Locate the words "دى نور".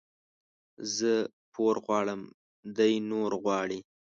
2.77-3.31